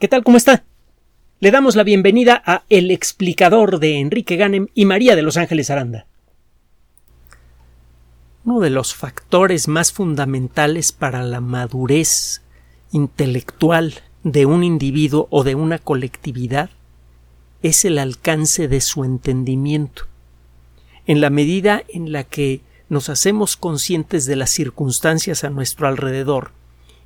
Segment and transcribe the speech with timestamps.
[0.00, 0.24] ¿Qué tal?
[0.24, 0.64] ¿Cómo está?
[1.38, 5.70] Le damos la bienvenida a El explicador de Enrique Ganem y María de Los Ángeles
[5.70, 6.06] Aranda.
[8.44, 12.42] Uno de los factores más fundamentales para la madurez
[12.90, 13.94] intelectual
[14.24, 16.70] de un individuo o de una colectividad
[17.62, 20.06] es el alcance de su entendimiento.
[21.06, 26.50] En la medida en la que nos hacemos conscientes de las circunstancias a nuestro alrededor,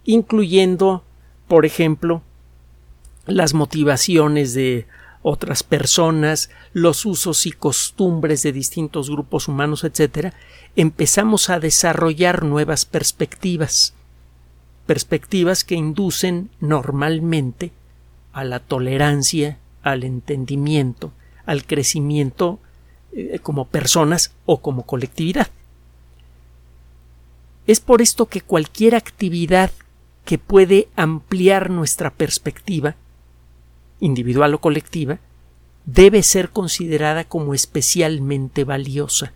[0.05, 1.05] incluyendo,
[1.49, 2.23] por ejemplo,
[3.29, 4.87] las motivaciones de
[5.23, 10.33] otras personas, los usos y costumbres de distintos grupos humanos, etc.,
[10.77, 13.95] empezamos a desarrollar nuevas perspectivas,
[14.87, 17.73] perspectivas que inducen normalmente
[18.33, 21.13] a la tolerancia, al entendimiento,
[21.45, 22.59] al crecimiento
[23.13, 25.49] eh, como personas o como colectividad.
[27.67, 29.71] Es por esto que cualquier actividad
[30.25, 32.97] que puede ampliar nuestra perspectiva
[34.01, 35.19] individual o colectiva,
[35.87, 39.33] debe ser considerada como especialmente valiosa.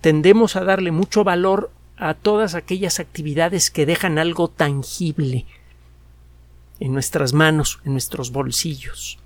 [0.00, 5.46] Tendemos a darle mucho valor a todas aquellas actividades que dejan algo tangible
[6.78, 9.18] en nuestras manos, en nuestros bolsillos.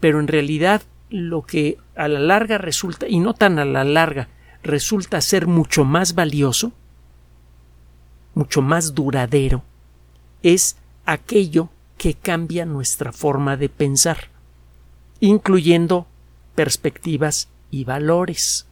[0.00, 4.28] Pero en realidad lo que a la larga resulta, y no tan a la larga,
[4.62, 6.72] resulta ser mucho más valioso,
[8.34, 9.62] mucho más duradero,
[10.42, 14.28] es aquello que cambia nuestra forma de pensar,
[15.20, 16.06] incluyendo
[16.54, 18.66] perspectivas y valores.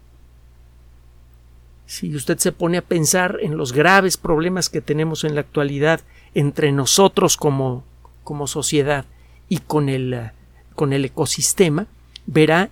[1.87, 6.01] Si usted se pone a pensar en los graves problemas que tenemos en la actualidad
[6.35, 7.85] entre nosotros como,
[8.25, 9.05] como sociedad
[9.49, 10.31] y con el,
[10.75, 11.87] con el ecosistema,
[12.27, 12.71] verá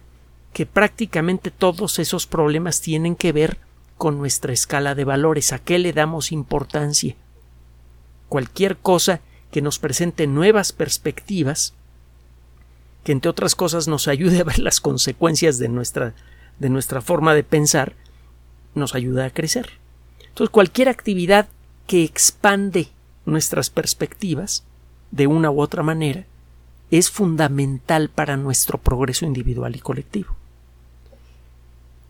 [0.52, 3.58] que prácticamente todos esos problemas tienen que ver
[3.96, 7.14] con nuestra escala de valores, a qué le damos importancia.
[8.28, 9.20] Cualquier cosa
[9.52, 11.74] que nos presente nuevas perspectivas,
[13.04, 16.14] que entre otras cosas nos ayude a ver las consecuencias de nuestra,
[16.58, 17.94] de nuestra forma de pensar,
[18.74, 19.78] nos ayuda a crecer.
[20.26, 21.48] Entonces, cualquier actividad
[21.86, 22.88] que expande
[23.26, 24.64] nuestras perspectivas,
[25.10, 26.24] de una u otra manera,
[26.90, 30.34] es fundamental para nuestro progreso individual y colectivo.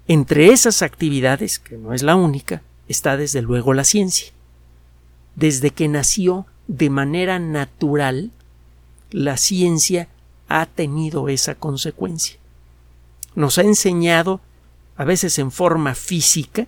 [0.06, 4.31] Entre esas actividades, que no es la única, está desde luego la ciencia.
[5.34, 8.31] Desde que nació de manera natural,
[9.11, 10.09] la ciencia
[10.49, 12.37] ha tenido esa consecuencia.
[13.34, 14.41] Nos ha enseñado,
[14.97, 16.67] a veces en forma física,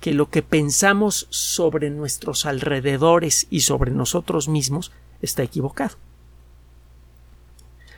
[0.00, 5.96] que lo que pensamos sobre nuestros alrededores y sobre nosotros mismos está equivocado.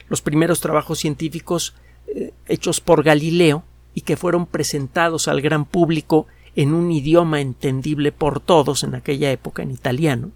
[0.08, 1.74] Los primeros trabajos científicos
[2.08, 3.62] eh, hechos por Galileo
[3.94, 9.30] y que fueron presentados al gran público en un idioma entendible por todos en aquella
[9.30, 10.30] época en italiano,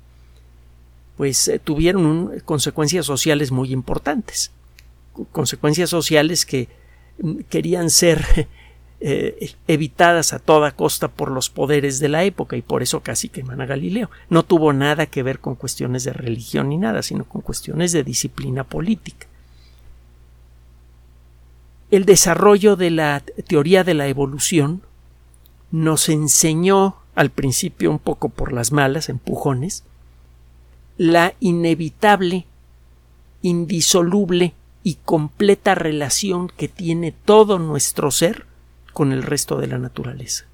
[1.17, 4.51] pues eh, tuvieron consecuencias sociales muy importantes.
[5.33, 6.69] Consecuencias sociales que
[7.21, 8.49] mm, querían ser
[9.01, 13.29] eh, evitadas a toda costa por los poderes de la época y por eso casi
[13.29, 14.11] queman a Galileo.
[14.29, 18.05] No tuvo nada que ver con cuestiones de religión ni nada, sino con cuestiones de
[18.05, 19.27] disciplina política.
[21.91, 24.83] El desarrollo de la teoría de la evolución
[25.71, 29.85] nos enseñó al principio un poco por las malas, empujones,
[30.99, 32.47] la inevitable,
[33.43, 38.47] indisoluble y completa relación que tiene todo nuestro ser
[38.93, 40.45] con el resto de la naturaleza.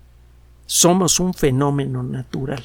[0.67, 2.65] Somos un fenómeno natural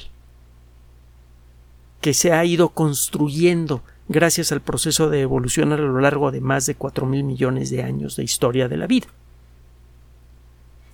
[2.00, 6.66] que se ha ido construyendo gracias al proceso de evolución a lo largo de más
[6.66, 9.08] de cuatro mil millones de años de historia de la vida.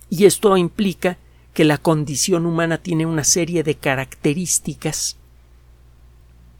[0.09, 1.17] Y esto implica
[1.53, 5.17] que la condición humana tiene una serie de características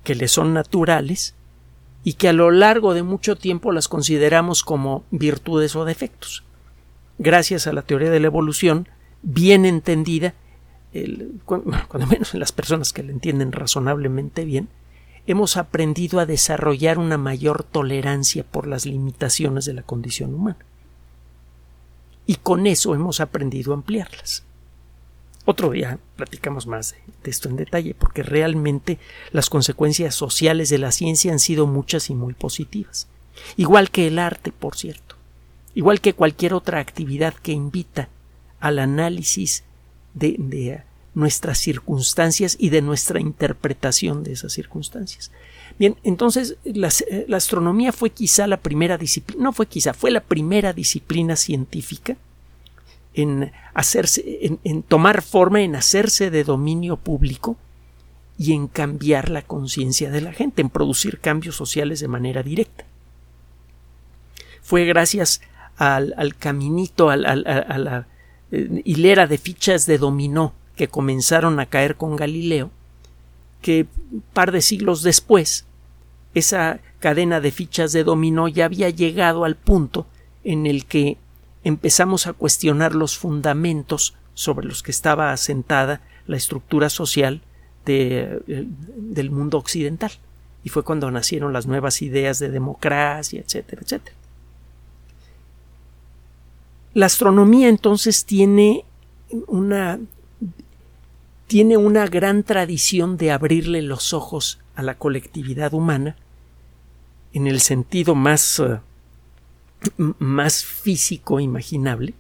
[0.06, 1.36] que le son naturales
[2.06, 6.46] y que a lo largo de mucho tiempo las consideramos como virtudes o defectos.
[7.18, 8.88] Gracias a la teoría de la evolución,
[9.24, 10.36] bien entendida,
[11.46, 14.70] cuando menos en las personas que la entienden razonablemente bien,
[15.28, 20.60] hemos aprendido a desarrollar una mayor tolerancia por las limitaciones de la condición humana.
[22.28, 24.44] Y con eso hemos aprendido a ampliarlas.
[25.46, 28.98] Otro día platicamos más de, esto en detalle, porque realmente
[29.32, 33.08] las consecuencias sociales de la ciencia han sido muchas y muy positivas.
[33.56, 35.16] Igual que el arte, por cierto.
[35.76, 38.10] Igual que cualquier otra actividad que invita
[38.60, 39.64] al análisis
[40.16, 40.84] de,
[41.14, 45.32] nuestras circunstancias y de nuestra interpretación de esas circunstancias.
[45.80, 50.12] Bien, entonces la, eh, la, astronomía fue quizá la primera disciplina, no fue quizá, fue
[50.12, 52.18] la primera disciplina científica
[53.16, 54.24] en hacerse,
[54.64, 57.58] en, tomar forma, en hacerse de dominio público
[58.38, 62.86] y en cambiar la conciencia de la gente, en producir cambios sociales de manera directa.
[64.62, 65.42] Fue gracias
[65.78, 68.08] al, caminito, a la
[68.52, 72.70] eh, hilera de fichas de dominó que comenzaron a caer con Galileo,
[73.62, 75.66] que un par de siglos después
[76.34, 80.06] esa cadena de fichas de dominó ya había llegado al punto
[80.44, 81.18] en el que
[81.66, 87.42] empezamos a cuestionar los fundamentos sobre los que estaba asentada la estructura social
[87.86, 88.66] de, eh,
[88.96, 90.12] del mundo occidental.
[90.64, 94.16] Y fue cuando nacieron las nuevas ideas de democracia, etcétera, etcétera.
[96.94, 98.86] La astronomía entonces tiene
[99.48, 100.00] una
[101.48, 106.16] tiene una gran tradición de abrirle los ojos a la colectividad humana
[107.34, 108.80] en el sentido más, eh,
[110.20, 112.14] más físico imaginable.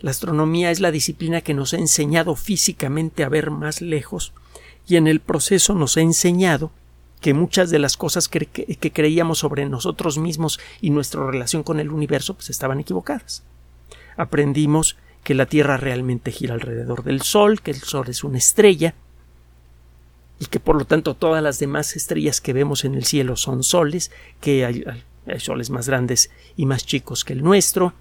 [0.00, 4.32] La astronomía es la disciplina que nos ha enseñado físicamente a ver más lejos
[4.86, 6.72] y en el proceso nos ha enseñado
[7.20, 8.48] que muchas de las cosas que,
[8.92, 13.44] creíamos sobre nosotros mismos y nuestra relación con el universo pues estaban equivocadas.
[14.16, 18.94] Aprendimos que la Tierra realmente gira alrededor del Sol, que el Sol es una estrella,
[20.40, 23.62] y que por lo tanto todas las demás estrellas que vemos en el cielo son
[23.62, 24.10] soles,
[24.40, 24.84] que hay,
[25.38, 27.94] soles más grandes y más chicos que el nuestro.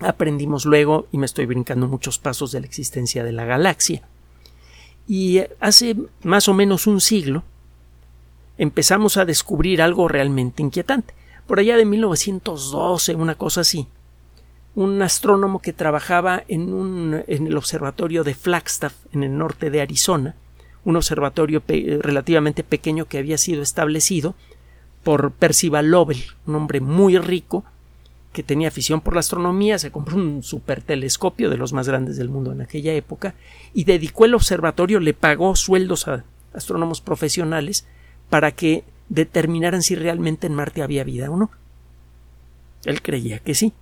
[0.00, 4.02] Aprendimos luego, y me estoy brincando muchos pasos de la existencia de la galaxia.
[5.08, 7.44] Y hace más o menos un siglo
[8.58, 11.14] empezamos a descubrir algo realmente inquietante.
[11.46, 13.86] Por allá de 1912, una cosa así,
[14.74, 19.80] un astrónomo que trabajaba en, un, en el observatorio de Flagstaff, en el norte de
[19.80, 20.34] Arizona,
[20.84, 24.34] un observatorio relativamente pequeño que había sido establecido
[25.06, 27.62] por Percival Lowell, un hombre muy rico
[28.32, 32.28] que tenía afición por la astronomía, se compró un supertelescopio de los más grandes del
[32.28, 33.36] mundo en aquella época
[33.72, 36.24] y dedicó el observatorio, le pagó sueldos a
[36.54, 37.86] astrónomos profesionales
[38.30, 41.52] para que determinaran si realmente en Marte había vida o no.
[42.84, 43.72] Él creía que sí.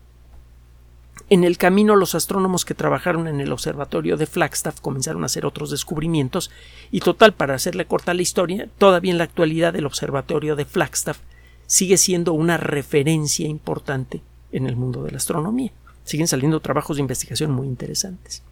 [1.30, 5.46] En el camino los astrónomos que trabajaron en el observatorio de Flagstaff comenzaron a hacer
[5.46, 6.50] otros descubrimientos
[6.90, 11.18] y total para hacerle corta la historia, todavía en la actualidad el observatorio de Flagstaff
[11.66, 14.20] sigue siendo una referencia importante
[14.52, 15.72] en el mundo de la astronomía.
[16.04, 18.42] Siguen saliendo trabajos de investigación muy interesantes.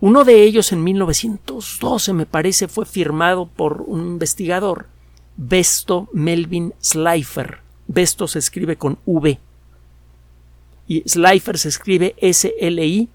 [0.00, 4.88] Uno de ellos en 1912 me parece fue firmado por un investigador,
[5.38, 7.60] Besto Melvin Slifer.
[7.86, 9.38] Besto se escribe con V
[10.92, 13.08] y Slifer se escribe S-L-I-P-H-E-R.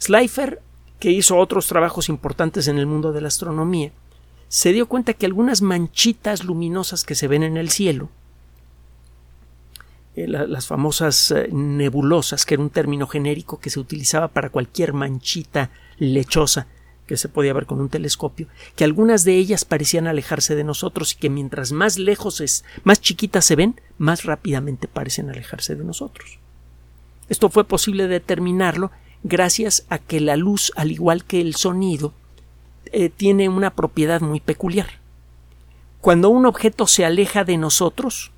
[0.00, 0.60] Slifer,
[0.98, 3.92] que hizo otros trabajos importantes en el mundo de la astronomía,
[4.48, 8.08] se dio cuenta que algunas manchitas luminosas que se ven en el cielo,
[10.16, 14.94] eh, las famosas eh, nebulosas, que era un término genérico que se utilizaba para cualquier
[14.94, 16.66] manchita lechosa
[17.06, 21.12] que se podía ver con un telescopio, que algunas de ellas parecían alejarse de nosotros
[21.12, 25.84] y que mientras más lejos es, más chiquitas se ven, más rápidamente parecen alejarse de
[25.84, 26.38] nosotros.
[27.28, 28.90] Esto fue posible determinarlo
[29.22, 32.12] gracias a que la luz, al igual que el sonido,
[32.92, 35.00] eh, tiene una propiedad muy peculiar.
[36.00, 38.30] Cuando un objeto se aleja de nosotros,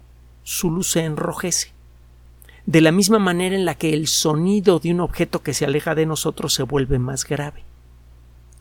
[0.42, 1.72] su luz se enrojece.
[2.64, 5.94] De la misma manera en la que el sonido de un objeto que se aleja
[5.94, 7.67] de nosotros se vuelve más grave.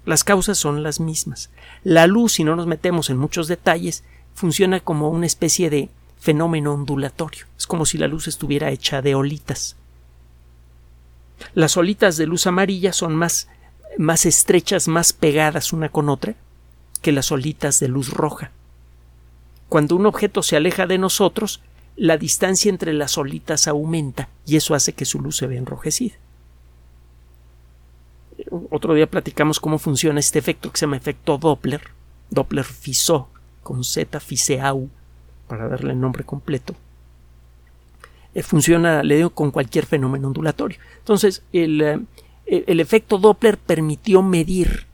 [0.07, 1.50] Las causas son las mismas.
[1.83, 4.06] La luz, si no nos metemos en muchos detalles,
[4.36, 7.45] funciona como una especie de fenómeno ondulatorio.
[7.57, 9.76] Es como si la luz estuviera hecha de olitas.
[11.54, 13.49] Las olitas de luz amarilla son más,
[13.97, 16.35] más estrechas, más pegadas una con otra
[17.02, 18.52] que las olitas de luz roja.
[19.68, 21.59] Cuando un objeto se aleja de nosotros,
[21.97, 26.16] la distancia entre las olitas aumenta y eso hace que su luz se vea enrojecida
[28.69, 31.81] otro día platicamos cómo funciona este efecto que se llama efecto Doppler,
[32.30, 33.27] Doppler Fizeau,
[33.63, 34.89] con Z Fizeau,
[35.47, 36.75] para darle el nombre completo.
[38.33, 40.77] Eh, funciona, le digo, con cualquier fenómeno ondulatorio.
[40.99, 44.85] Entonces, el, eh, el efecto Doppler permitió medir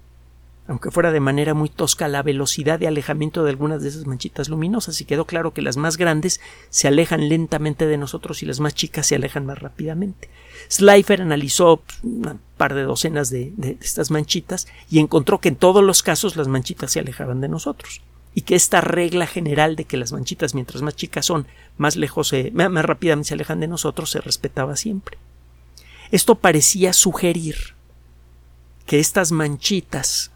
[0.68, 4.48] aunque fuera de manera muy tosca, la velocidad de alejamiento de algunas de esas manchitas
[4.48, 6.40] luminosas y quedó claro que las más grandes
[6.70, 10.30] se alejan lentamente de nosotros y las más chicas se alejan más rápidamente.
[10.70, 16.02] Slifer analizó un par de docenas de, estas manchitas y encontró que en todos los
[16.02, 18.02] casos las manchitas se alejaban de nosotros
[18.34, 21.46] y que esta regla general de que las manchitas mientras más chicas son
[21.78, 25.18] más lejos más rápidamente se alejan de nosotros se respetaba siempre.
[26.10, 27.76] Esto parecía sugerir
[28.86, 30.33] que estas manchitas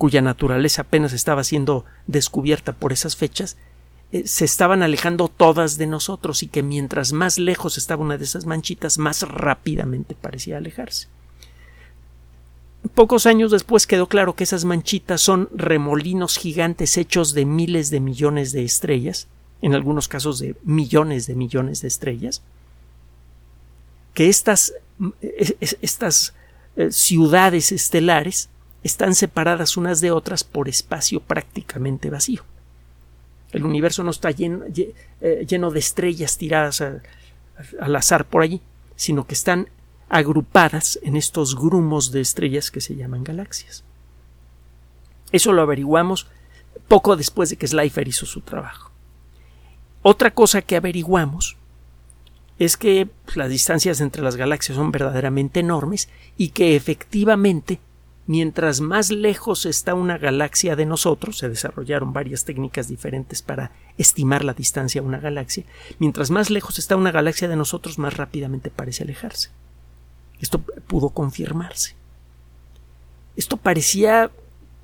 [0.00, 3.58] cuya naturaleza apenas estaba siendo descubierta por esas fechas,
[4.12, 8.24] eh, se estaban alejando todas de nosotros y que mientras más lejos estaba una de
[8.24, 11.08] esas manchitas, más rápidamente parecía alejarse.
[12.94, 18.00] pocos años después quedó claro que esas manchitas son remolinos gigantes hechos de miles de
[18.00, 19.28] millones de estrellas,
[19.60, 22.40] en algunos casos de millones de millones de estrellas,
[24.14, 24.72] que estas,
[25.82, 26.32] estas
[26.76, 28.48] eh, ciudades estelares
[28.82, 32.44] están separadas unas de otras por espacio prácticamente vacío.
[33.52, 34.64] El universo no está lleno,
[35.20, 38.60] eh, de estrellas tiradas al azar por allí,
[38.96, 39.68] sino que están
[40.08, 43.84] agrupadas en estos grumos de estrellas que se llaman galaxias.
[45.32, 46.26] Eso lo averiguamos
[46.88, 48.90] poco después de que Schleifer hizo su trabajo.
[50.02, 51.56] Otra cosa que averiguamos
[52.58, 57.78] es que pues, las distancias entre las galaxias son verdaderamente enormes y que efectivamente
[58.30, 64.44] mientras más lejos está una galaxia de nosotros, se desarrollaron varias técnicas diferentes para estimar
[64.44, 65.64] la distancia a una galaxia,
[65.98, 69.50] mientras más lejos está una galaxia de nosotros, más rápidamente parece alejarse.
[70.40, 71.96] Esto pudo confirmarse.
[73.34, 74.30] Esto parecía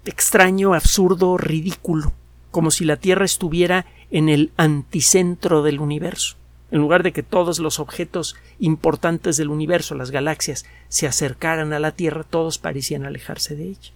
[0.05, 2.15] extraño, absurdo, ridículo,
[2.51, 6.35] como si la Tierra estuviera en el anticentro del universo.
[6.71, 11.79] En lugar de que todos los objetos importantes del universo, las galaxias, se acercaran a
[11.79, 13.93] la Tierra, todos parecían alejarse de ella.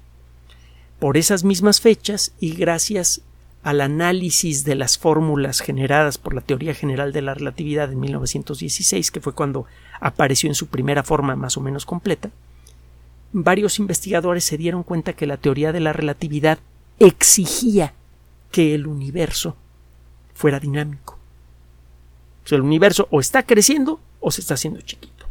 [0.99, 3.23] Por esas mismas fechas y gracias
[3.63, 9.11] al análisis de las fórmulas generadas por la teoría general de la relatividad en 1916,
[9.11, 9.67] que fue cuando
[10.01, 12.31] apareció en su primera forma más o menos completa,
[13.33, 16.59] varios investigadores se dieron cuenta que la teoría de la relatividad
[16.99, 17.95] exigía
[18.51, 19.57] que el universo
[20.35, 21.20] fuera dinámico.
[22.55, 25.27] El universo o está creciendo o se está haciendo chiquito.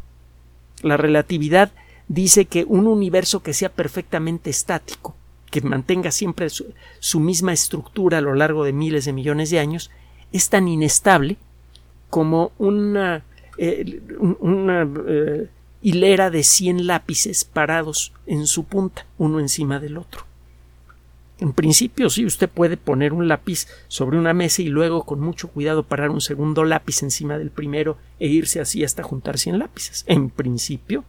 [0.81, 1.71] La relatividad
[2.07, 5.15] dice que un universo que sea perfectamente estático
[5.49, 9.89] que mantenga siempre su, misma estructura a lo largo de miles de millones de años,
[10.31, 11.37] es tan inestable
[12.09, 13.23] como una,
[13.57, 14.01] eh,
[15.07, 15.49] eh,
[15.81, 20.28] hilera de 100 lápices parados en su punta, uno encima del otro.
[21.39, 25.47] En principio, sí, usted puede poner un lápiz sobre una mesa y luego con mucho
[25.47, 30.03] cuidado parar un segundo lápiz encima del primero e irse así hasta juntar 100 lápices.
[30.07, 31.05] En principio,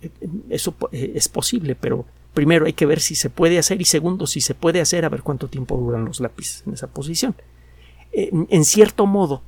[0.00, 0.10] eh,
[0.50, 4.40] eso es posible, pero primero hay que ver si se puede hacer y segundo si
[4.40, 7.36] se puede hacer a ver cuánto tiempo duran los lápices en esa posición.
[8.14, 9.40] En, cierto modo,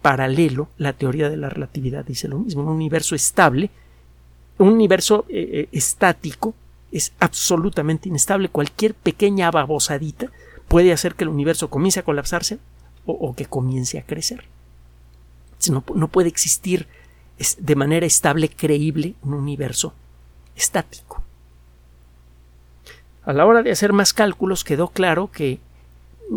[0.00, 2.62] paralelo, la teoría de la relatividad dice lo mismo.
[2.62, 3.70] Un universo estable,
[4.58, 6.54] un universo eh, eh, estático
[6.96, 8.48] es absolutamente inestable.
[8.48, 10.30] Cualquier pequeña babosadita
[10.68, 12.58] puede hacer que el universo comience a colapsarse
[13.04, 14.44] o, que comience a crecer.
[15.70, 16.86] No, no puede existir
[17.58, 19.94] de manera estable, creíble, un universo
[20.56, 21.22] estático.
[23.24, 25.60] A la hora de hacer más cálculos quedó claro que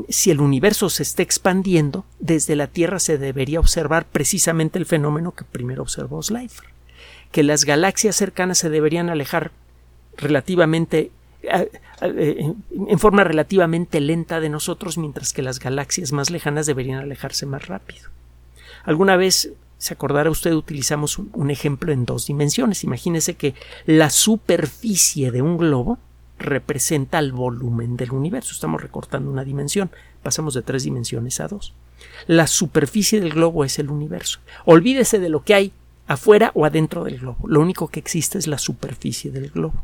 [0.09, 5.33] si el universo se está expandiendo, desde la Tierra se debería observar precisamente el fenómeno
[5.33, 6.67] que primero observó Schleifer,
[7.31, 9.51] que las galaxias cercanas se deberían alejar
[10.19, 11.11] relativamente
[11.41, 17.67] en forma relativamente lenta de nosotros, mientras que las galaxias más lejanas deberían alejarse más
[17.67, 18.09] rápido.
[18.83, 22.83] Alguna vez, se acordará usted, utilizamos un ejemplo en dos dimensiones.
[22.83, 25.97] Imagínese que la superficie de un globo
[26.37, 28.53] representa el volumen del universo.
[28.53, 29.89] Estamos recortando una dimensión.
[30.23, 31.73] Pasamos de tres dimensiones a dos.
[32.27, 34.39] La superficie del globo es el universo.
[34.65, 35.73] Olvídese de lo que hay
[36.07, 37.47] afuera o adentro del globo.
[37.47, 39.83] Lo único que existe es la superficie del globo.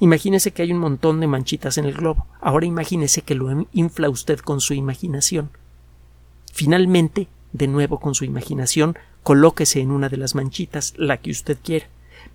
[0.00, 2.26] Imagínese que hay un montón de manchitas en el globo.
[2.40, 5.50] Ahora imagínese que lo infla usted con su imaginación.
[6.52, 11.58] Finalmente, de nuevo con su imaginación, colóquese en una de las manchitas, la que usted
[11.62, 11.86] quiera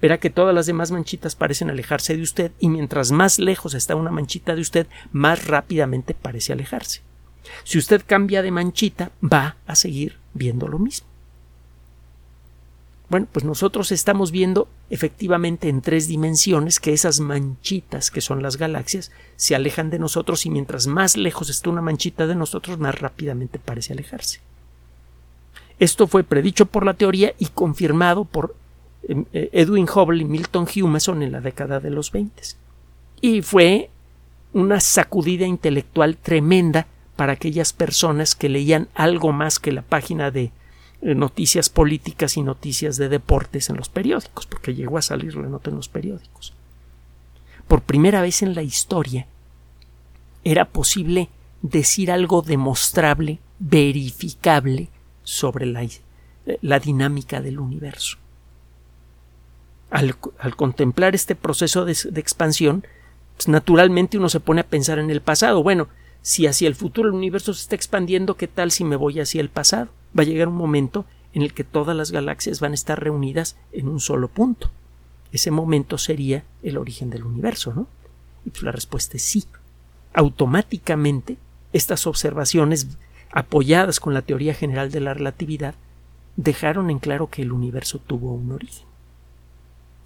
[0.01, 3.95] verá que todas las demás manchitas parecen alejarse de usted y mientras más lejos está
[3.95, 7.01] una manchita de usted, más rápidamente parece alejarse.
[7.63, 11.07] Si usted cambia de manchita, va a seguir viendo lo mismo.
[13.09, 18.57] Bueno, pues nosotros estamos viendo efectivamente en tres dimensiones que esas manchitas que son las
[18.57, 22.99] galaxias se alejan de nosotros y mientras más lejos está una manchita de nosotros, más
[22.99, 24.41] rápidamente parece alejarse.
[25.79, 28.55] Esto fue predicho por la teoría y confirmado por
[29.07, 32.43] Em, eh, Edwin Hubble y Milton Humason en la década de los 20.
[33.21, 33.89] Y fue
[34.53, 40.51] una sacudida intelectual tremenda para aquellas personas que leían algo más que la página de
[41.15, 45.69] noticias políticas y noticias de deportes en los periódicos, porque llegó a salir la nota
[45.69, 46.53] en los periódicos.
[47.67, 49.27] Por primera vez en la historia
[50.43, 51.29] era posible
[51.61, 54.89] decir algo demostrable, verificable
[55.23, 55.99] sobre la, eh,
[56.61, 58.17] la dinámica del universo
[59.89, 60.15] al,
[60.55, 62.85] contemplar este proceso de, expansión,
[63.35, 65.63] pues, naturalmente uno se pone a pensar en el pasado.
[65.63, 65.87] Bueno,
[66.21, 69.41] si hacia el futuro el universo se está expandiendo, ¿qué tal si me voy hacia
[69.41, 69.89] el pasado?
[70.17, 73.57] Va a llegar un momento en el que todas las galaxias van a estar reunidas
[73.71, 74.69] en un solo punto.
[75.31, 77.87] ese momento sería el origen del universo, ¿no?
[78.45, 79.43] Y pues la respuesta es sí.
[80.13, 81.37] Automáticamente,
[81.73, 82.87] estas observaciones
[83.31, 85.75] apoyadas con la teoría general de la relatividad
[86.37, 88.87] dejaron en claro que el universo tuvo un origen.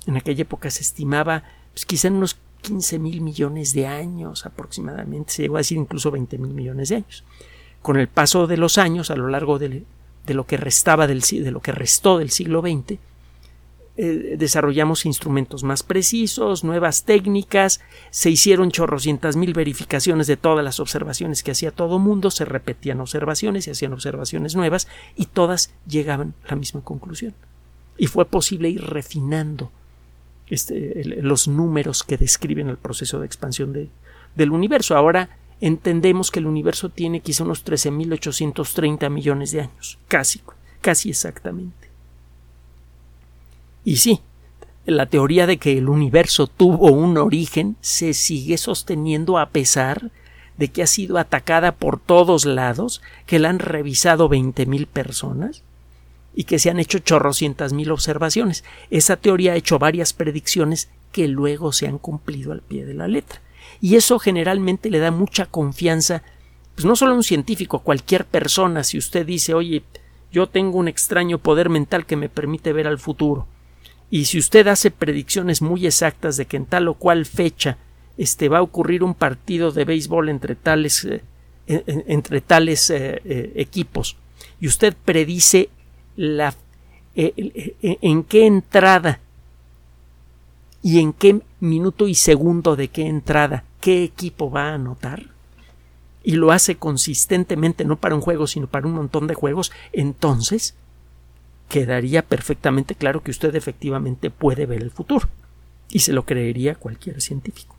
[0.07, 1.43] En aquella época se estimaba
[1.73, 6.11] pues, quizá en unos 15 mil millones de años aproximadamente, se llegó a decir incluso
[6.11, 7.23] 20 mil millones de años.
[7.81, 9.83] Con el paso de los años, a lo largo de,
[10.27, 12.99] lo que restaba del, de lo que restó del siglo XX,
[13.97, 20.79] eh, desarrollamos instrumentos más precisos, nuevas técnicas, se hicieron chorrocientas mil verificaciones de todas las
[20.79, 26.33] observaciones que hacía todo mundo, se repetían observaciones, se hacían observaciones nuevas y todas llegaban
[26.45, 27.33] a la misma conclusión.
[27.97, 29.71] Y fue posible ir refinando
[30.47, 33.89] este, los números que describen el proceso de expansión
[34.35, 34.95] del universo.
[34.95, 40.41] Ahora entendemos que el universo tiene quizá unos 13.830 millones de años, casi,
[40.81, 41.89] casi exactamente.
[43.85, 44.21] Y sí,
[44.85, 50.11] la teoría de que el universo tuvo un origen se sigue sosteniendo a pesar
[50.57, 55.63] de que ha sido atacada por todos lados, que la han revisado veinte mil personas
[56.35, 58.63] y que se han hecho chorrocientas mil observaciones.
[58.89, 63.07] Esa teoría ha hecho varias predicciones que luego se han cumplido al pie de la
[63.07, 63.41] letra.
[63.81, 66.21] Y eso generalmente le da mucha confianza,
[66.75, 69.83] pues no solo a un científico, a cualquier persona, si usted dice, oye,
[70.31, 73.47] yo tengo un extraño poder mental que me permite ver al futuro,
[74.11, 77.77] y si usted hace predicciones muy exactas de que en tal o cual fecha
[78.17, 81.23] este, va a ocurrir un partido de béisbol entre tales, eh,
[81.65, 84.17] entre tales eh, eh, equipos
[84.59, 85.69] y usted predice
[86.17, 86.53] la,
[87.15, 89.19] en qué entrada
[90.83, 95.23] y en qué minuto y segundo de qué entrada qué equipo va a anotar
[96.23, 100.75] y lo hace consistentemente no para un juego sino para un montón de juegos entonces
[101.71, 105.29] quedaría perfectamente claro que usted efectivamente puede ver el futuro.
[105.89, 107.77] Y se lo creería cualquier científico.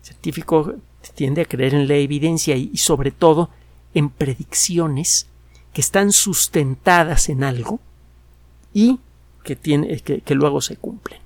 [0.00, 0.74] El científico
[1.14, 3.50] tiende a creer en la evidencia y, sobre todo
[3.94, 5.28] en predicciones
[5.72, 7.78] que están sustentadas en algo
[8.74, 8.98] y
[9.44, 11.20] que, tiene, que, luego se cumplen.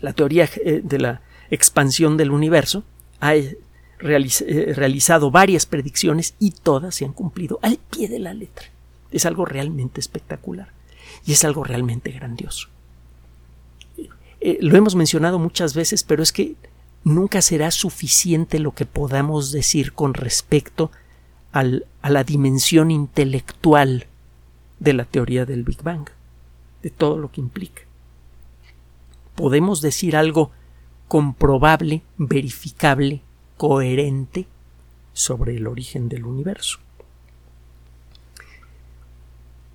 [0.00, 2.84] La teoría eh, de la expansión del universo
[3.20, 3.58] ha eh,
[4.00, 8.66] eh, realizado varias predicciones y todas se han cumplido al pie de la letra.
[9.10, 10.68] Es algo realmente espectacular
[11.24, 12.68] y es algo realmente grandioso.
[14.60, 16.54] Lo hemos mencionado muchas veces, pero es que
[17.02, 20.92] nunca será suficiente lo que podamos decir con respecto
[21.52, 24.06] a la dimensión intelectual
[24.78, 26.08] de la teoría del Big Bang,
[26.82, 27.85] de todo lo que implica.
[29.36, 30.50] Podemos decir algo
[31.08, 33.22] comprobable, verificable,
[33.56, 34.46] coherente
[35.12, 36.78] sobre el origen del universo.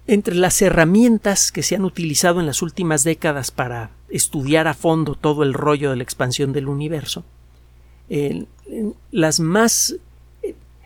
[0.08, 5.15] Entre las herramientas que se han utilizado en las últimas décadas para estudiar a fondo
[5.15, 7.24] todo el rollo de la expansión del universo,
[9.12, 9.95] las más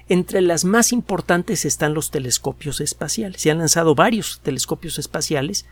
[0.08, 3.42] entre las más importantes están los telescopios espaciales.
[3.42, 5.66] Se han lanzado varios telescopios espaciales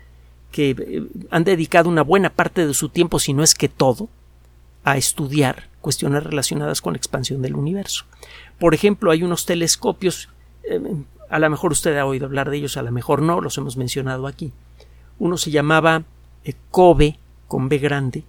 [0.54, 4.08] que eh, han dedicado una buena parte de su tiempo, si no es que todo,
[4.84, 8.04] a estudiar cuestiones relacionadas con la expansión del universo.
[8.60, 10.28] Por ejemplo, hay unos telescopios
[10.62, 10.80] eh,
[11.28, 13.76] a lo mejor usted ha oído hablar de ellos, a lo mejor no, los hemos
[13.76, 14.52] mencionado aquí.
[15.18, 16.04] Uno se llamaba
[16.44, 18.22] eh, COBE con B grande,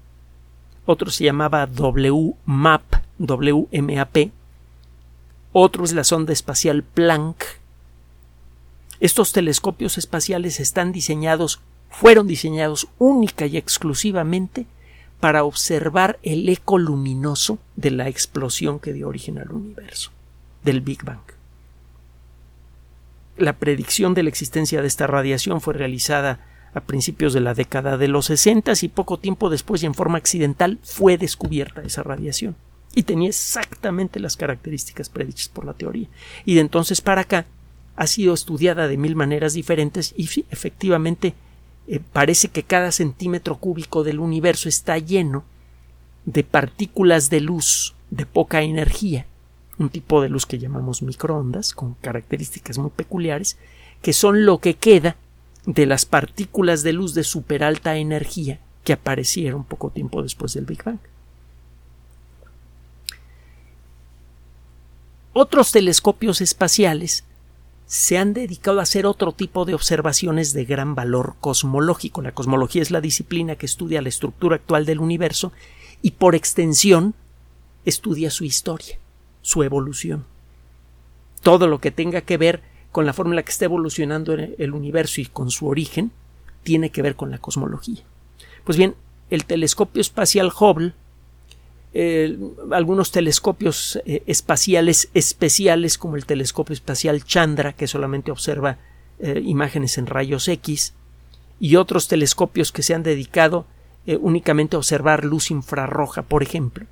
[0.85, 2.83] otro se llamaba WMAP,
[3.19, 4.17] WMAP,
[5.51, 7.43] otro es la sonda espacial Planck.
[8.99, 11.59] Estos telescopios espaciales están diseñados,
[11.99, 14.65] fueron diseñados única y exclusivamente
[15.19, 20.11] para observar el eco luminoso de la explosión que dio origen al universo,
[20.63, 21.35] del Big Bang
[23.37, 26.39] la predicción de la existencia de esta radiación fue realizada
[26.73, 30.17] a principios de la década de los 60 y poco tiempo después y en forma
[30.17, 32.55] accidental fue descubierta esa radiación
[32.93, 36.07] y tenía exactamente las características predichas por la teoría.
[36.45, 37.45] Y de entonces para acá
[37.97, 41.33] ha sido estudiada de mil maneras diferentes y efectivamente
[41.87, 45.43] eh, parece que cada centímetro cúbico del universo está lleno
[46.25, 49.25] de partículas de luz de poca energía
[49.77, 53.57] un tipo de luz que llamamos microondas, con características muy peculiares,
[54.01, 55.15] que son lo que queda
[55.65, 60.83] de las partículas de luz de superalta energía que aparecieron poco tiempo después del Big
[60.83, 60.99] Bang.
[65.33, 67.25] Otros telescopios espaciales
[67.85, 72.21] se han dedicado a hacer otro tipo de observaciones de gran valor cosmológico.
[72.21, 75.51] La cosmología es la disciplina que estudia la estructura actual del universo
[76.01, 77.13] y por extensión
[77.85, 78.97] estudia su historia
[79.45, 80.25] su evolución.
[81.43, 84.73] Todo lo que tenga que ver con la forma en la que está evolucionando el
[84.73, 86.11] universo y con su origen
[86.63, 88.03] tiene que ver con la cosmología.
[88.63, 88.95] Pues bien,
[89.29, 90.93] el telescopio espacial Hubble,
[92.71, 98.77] algunos telescopios eh, espaciales especiales como el telescopio espacial Chandra, que solamente observa
[99.19, 100.93] eh, imágenes en rayos X,
[101.57, 103.65] y otros telescopios que se han dedicado
[104.07, 106.85] eh, únicamente a observar luz infrarroja, por ejemplo.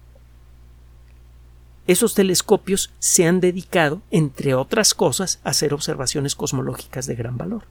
[1.86, 7.64] Esos telescopios se han dedicado, entre otras cosas, a hacer observaciones cosmológicas de gran valor.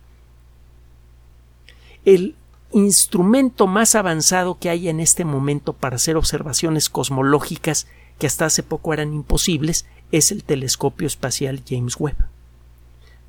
[2.04, 2.34] El
[2.72, 7.86] instrumento más avanzado que hay en este momento para hacer observaciones cosmológicas
[8.18, 12.16] que hasta hace poco eran imposibles es el telescopio espacial James Webb.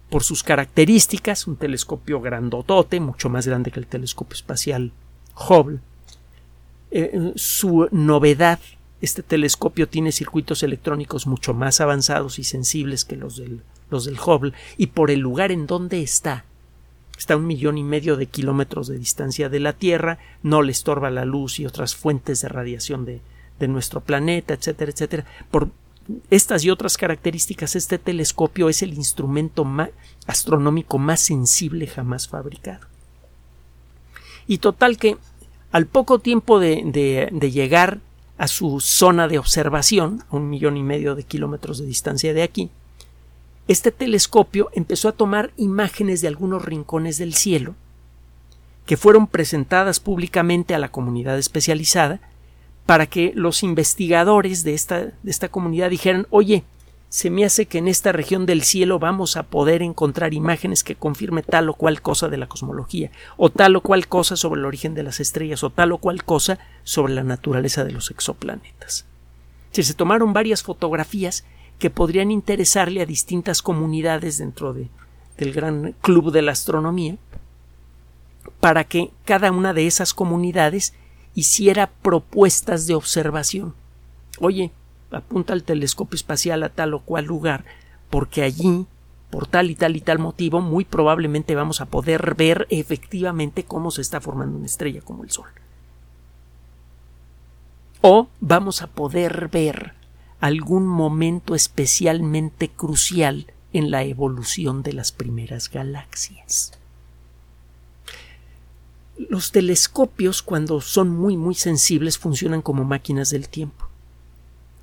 [0.10, 4.92] Por sus características, un telescopio grandotote, mucho más grande que el telescopio espacial
[5.36, 5.80] Hubble,
[6.92, 8.60] eh, su novedad
[9.04, 13.42] este telescopio tiene circuitos electrónicos mucho más avanzados y sensibles que los
[13.90, 16.46] los del Hubble y por el lugar en donde está
[17.18, 20.72] está a un millón y medio de kilómetros de distancia de la Tierra, no le
[20.72, 23.22] estorba la luz y otras fuentes de radiación de,
[23.68, 25.26] nuestro planeta, etcétera, etcétera.
[25.50, 25.70] Por
[26.30, 29.66] estas y otras características, este telescopio es el instrumento
[30.28, 32.86] astronómico más sensible jamás fabricado.
[34.48, 35.16] Y total que
[35.72, 38.02] al poco tiempo de, de llegar
[38.38, 42.44] a su zona de observación, a un millón y medio de kilómetros de distancia de
[42.44, 42.70] aquí,
[43.68, 47.76] este telescopio empezó a tomar imágenes de algunos rincones del cielo
[48.86, 52.20] que fueron presentadas públicamente a la comunidad especializada
[52.86, 56.64] para que los investigadores de esta, de esta comunidad dijeran oye,
[57.14, 60.96] se me hace que en esta región del cielo vamos a poder encontrar imágenes que
[60.96, 64.66] confirme tal o cual cosa de la cosmología, o tal o cual cosa sobre el
[64.66, 69.06] origen de las estrellas, o tal o cual cosa sobre la naturaleza de los exoplanetas.
[69.72, 71.46] Si se tomaron varias fotografías
[71.84, 74.88] que podrían interesarle a distintas comunidades dentro de,
[75.38, 77.18] del gran club de la astronomía,
[78.62, 80.94] para que cada una de esas comunidades
[81.36, 83.74] hiciera propuestas de observación.
[84.40, 84.72] Oye,
[85.12, 87.66] apunta el telescopio espacial a tal o cual lugar,
[88.10, 88.86] porque allí,
[89.30, 93.92] por tal y tal y tal motivo, muy probablemente vamos a poder ver efectivamente cómo
[93.92, 95.50] se está formando una estrella como el Sol.
[98.00, 100.02] O vamos a poder ver
[100.44, 106.74] algún momento especialmente crucial en la evolución de las primeras galaxias.
[109.18, 113.88] Los telescopios, cuando son muy muy sensibles, funcionan como máquinas del tiempo.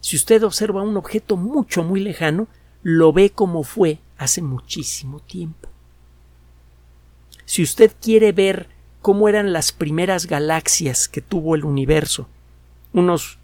[0.01, 2.49] Si usted observa un objeto mucho, muy lejano,
[2.83, 5.69] lo ve como fue hace muchísimo tiempo.
[7.45, 8.71] Si usted quiere ver
[9.03, 12.29] cómo eran las primeras galaxias que tuvo el universo,
[12.95, 13.40] unos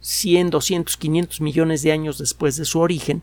[0.00, 3.22] 100, 200, 500 millones de años después de su origen,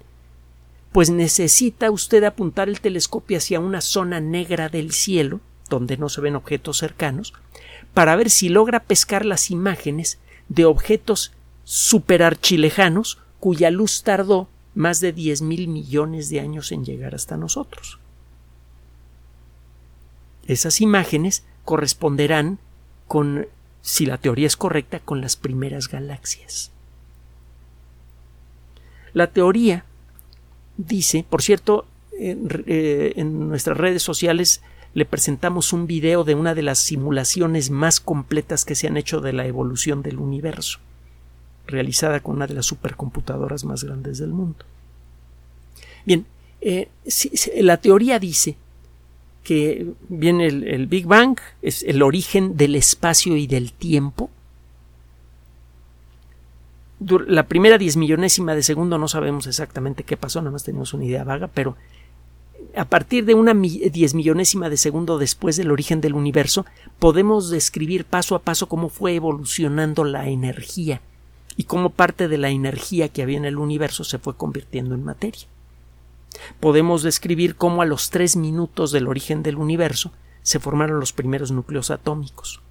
[0.92, 6.22] pues necesita usted apuntar el telescopio hacia una zona negra del cielo, donde no se
[6.22, 7.34] ven objetos cercanos,
[7.94, 15.12] para ver si logra pescar las imágenes de objetos superarchilejanos cuya luz tardó más de
[15.12, 18.00] diez mil millones de años en llegar hasta nosotros.
[20.48, 22.60] Esas imágenes corresponderán
[23.08, 23.48] con,
[23.88, 26.72] si la teoría es correcta, con las primeras galaxias.
[29.14, 29.86] La teoría
[30.76, 31.86] dice, por cierto,
[32.20, 34.62] en, eh, en nuestras redes sociales
[34.94, 39.22] le presentamos un video de una de las simulaciones más completas que se han hecho
[39.22, 40.80] de la evolución del universo
[41.66, 44.66] realizada con una de las supercomputadoras más grandes del mundo.
[46.06, 46.26] Bien,
[46.60, 46.90] eh,
[47.62, 48.58] la teoría dice
[49.48, 54.30] que viene el, Big Bang, es el origen del espacio y del tiempo.
[57.00, 61.06] La primera diez millonésima de segundo no sabemos exactamente qué pasó, nada más tenemos una
[61.06, 61.78] idea vaga, pero
[62.76, 66.66] a partir de una diez millonésima de segundo después del origen del universo,
[67.00, 71.00] podemos describir paso a paso cómo fue evolucionando la energía
[71.56, 75.06] y cómo parte de la energía que había en el universo se fue convirtiendo en
[75.06, 75.48] materia.
[76.60, 80.12] Podemos describir cómo a los tres minutos del origen del universo
[80.42, 82.62] se formaron los primeros núcleos atómicos.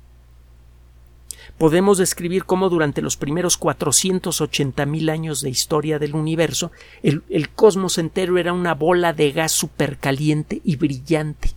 [1.58, 6.70] Podemos describir cómo durante los primeros 480.000 años de historia del universo
[7.02, 11.54] el, el cosmos entero era una bola de gas supercaliente y brillante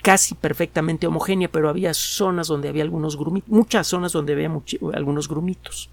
[0.00, 4.50] casi perfectamente homogénea, pero había zonas donde había algunos grumitos, muchas zonas donde había
[4.94, 5.90] algunos grumitos.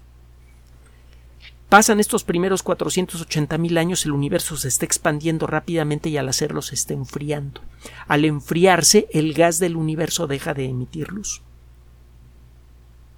[1.68, 6.62] Pasan estos primeros 480 mil años, el universo se está expandiendo rápidamente y al hacerlo
[6.62, 7.60] se está enfriando.
[8.06, 11.42] Al enfriarse, el gas del universo deja de emitir luz.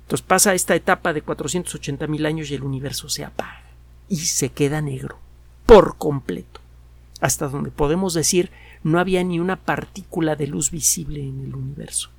[0.03, 3.63] Entonces pasa esta etapa de 480 mil años y el universo se apaga
[4.09, 5.19] y se queda negro
[5.67, 6.61] por completo
[7.21, 8.51] hasta donde podemos decir
[8.83, 12.11] no había ni una partícula de luz visible en el universo.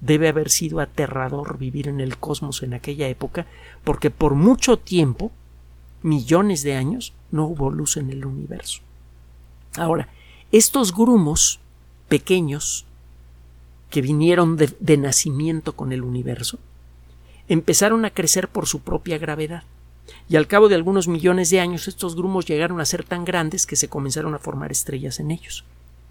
[0.00, 3.46] Debe haber sido aterrador vivir en el cosmos en aquella época,
[3.84, 5.32] porque por mucho tiempo,
[6.04, 8.82] millones de años, no hubo luz en el universo.
[9.76, 10.08] Ahora,
[10.52, 11.60] estos grumos
[12.08, 12.84] pequeños
[13.90, 16.58] que vinieron de, nacimiento con el universo,
[17.48, 19.64] empezaron a crecer por su propia gravedad
[20.28, 23.66] y al cabo de algunos millones de años estos grumos llegaron a ser tan grandes
[23.66, 25.64] que se comenzaron a formar estrellas en ellos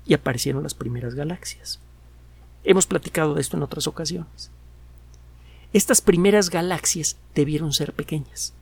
[0.08, 1.80] y aparecieron las primeras galaxias.
[2.64, 4.50] Hemos platicado de esto en otras ocasiones.
[5.72, 8.54] Estas primeras galaxias debieron ser pequeñas.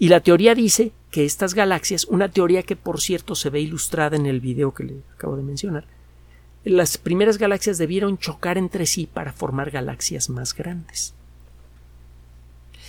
[0.00, 4.16] Y la teoría dice que estas galaxias, una teoría que por cierto se ve ilustrada
[4.16, 5.84] en el video que le acabo de mencionar,
[6.64, 11.12] las primeras galaxias debieron chocar entre sí para formar galaxias más grandes.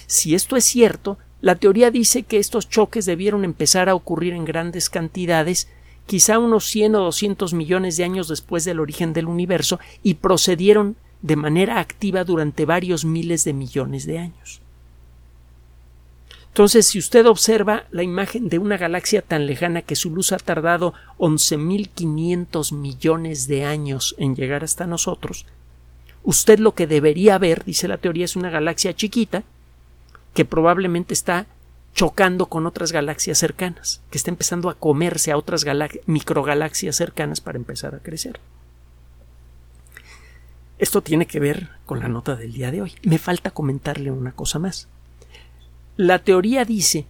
[0.08, 4.46] Si esto es cierto, la teoría dice que estos choques debieron empezar a ocurrir en
[4.46, 5.68] grandes cantidades
[6.08, 10.96] quizá unos 100 o 200 millones de años después del origen del universo y procedieron
[11.22, 14.62] de manera activa durante varios miles de millones de años.
[16.52, 20.38] Entonces, si usted observa la imagen de una galaxia tan lejana que su luz ha
[20.38, 25.46] tardado 11.500 millones de años en llegar hasta nosotros,
[26.24, 29.44] usted lo que debería ver, dice la teoría, es una galaxia chiquita,
[30.34, 31.48] que probablemente está
[31.94, 35.66] chocando con otras galaxias cercanas, que está empezando a comerse a otras
[36.06, 38.42] microgalaxias cercanas para empezar a crecer.
[40.80, 42.94] Esto tiene que ver con la nota del día de hoy.
[43.04, 44.90] Me falta comentarle una cosa más.
[45.98, 47.06] La teoría dice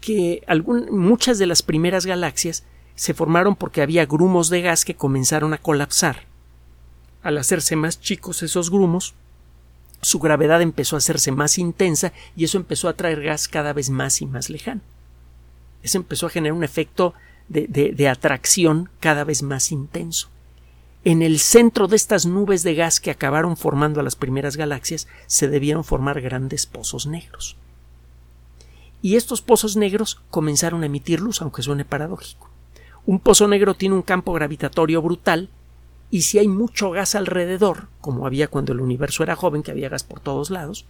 [0.00, 0.42] que
[0.90, 5.58] muchas de las primeras galaxias se formaron porque había grumos de gas que comenzaron a
[5.58, 6.24] colapsar.
[7.22, 9.14] Al hacerse más chicos esos grumos,
[10.00, 13.90] su gravedad empezó a hacerse más intensa y eso empezó a traer gas cada vez
[13.90, 14.80] más y más lejano.
[15.82, 17.14] Eso empezó a generar un efecto
[17.48, 20.28] de, de, atracción cada vez más intenso.
[21.08, 25.06] En el centro de estas nubes de gas que acabaron formando a las primeras galaxias
[25.28, 27.56] se debieron formar grandes pozos negros.
[29.02, 32.50] Y estos pozos negros comenzaron a emitir luz, aunque suene paradójico.
[33.06, 35.48] Un pozo negro tiene un campo gravitatorio brutal
[36.10, 39.88] y si hay mucho gas alrededor, como había cuando el universo era joven, que había
[39.88, 40.86] gas por todos lados,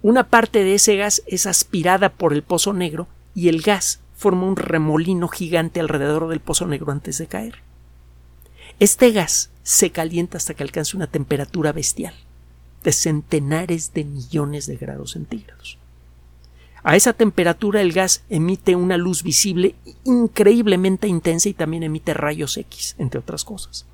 [0.00, 4.46] una parte de ese gas es aspirada por el pozo negro y el gas forma
[4.46, 7.71] un remolino gigante alrededor del pozo negro antes de caer.
[8.82, 12.14] Este gas se calienta hasta que alcanza una temperatura bestial
[12.82, 15.78] de centenares de millones de grados centígrados.
[16.82, 22.56] A esa temperatura el gas emite una luz visible increíblemente intensa y también emite rayos
[22.56, 23.86] X, entre otras cosas.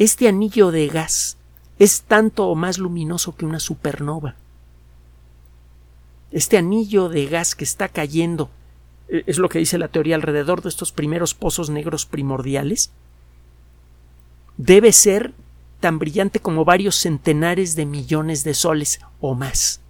[0.00, 1.36] Este anillo de gas
[1.78, 4.34] es tanto o más luminoso que una supernova.
[6.32, 8.50] Este anillo de gas que está cayendo,
[9.08, 12.90] e, es lo que dice la teoría alrededor de estos primeros pozos negros primordiales,
[14.56, 15.32] debe ser
[15.80, 19.82] tan brillante como varios centenares de millones de soles o más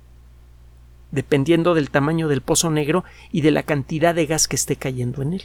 [1.12, 5.22] dependiendo del tamaño del pozo negro y de la cantidad de gas que esté cayendo
[5.22, 5.42] en él.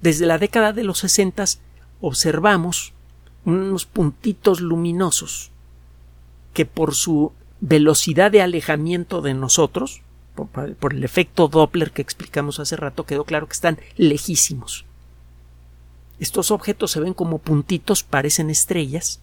[0.00, 1.60] Desde la década de los sesentas
[2.00, 2.94] observamos
[3.44, 5.50] unos puntitos luminosos
[6.54, 10.02] que por su velocidad de alejamiento de nosotros,
[10.34, 14.84] por, el efecto Doppler que explicamos hace rato, quedó claro que están lejísimos.
[16.20, 19.20] Estos objetos se ven como puntitos, parecen estrellas,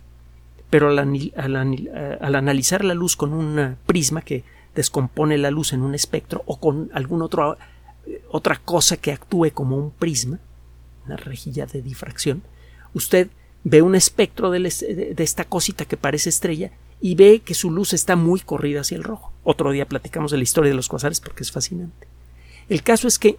[0.70, 4.44] pero al, al analizar la luz con un prisma que
[4.76, 7.26] descompone la luz en un espectro o con alguna
[8.30, 10.40] otra cosa que actúe como un prisma,
[11.06, 12.44] una rejilla de difracción,
[12.94, 13.30] usted
[13.64, 17.94] ve un espectro de, de esta cosita que parece estrella y ve que su luz
[17.94, 19.32] está muy corrida hacia el rojo.
[19.44, 22.08] Otro día platicamos de la historia de los cuasares porque es fascinante.
[22.70, 23.38] El caso es que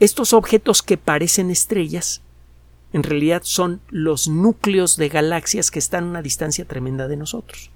[0.00, 2.22] estos objetos que parecen estrellas
[2.94, 7.72] en realidad son los núcleos de galaxias que están a una distancia tremenda de nosotros.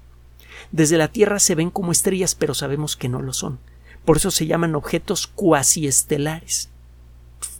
[0.71, 3.59] Desde la Tierra se ven como estrellas, pero sabemos que no lo son.
[4.05, 6.69] Por eso se llaman objetos cuasiestelares.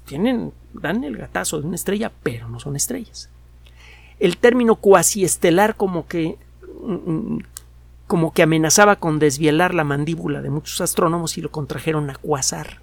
[0.05, 3.29] Tienen, dan el gatazo de una estrella, pero no son estrellas.
[4.21, 6.37] El término cuasiestelar como que
[6.81, 7.39] mm,
[8.07, 12.79] como que amenazaba con desvielar la mandíbula de muchos astrónomos y lo contrajeron a cuasar.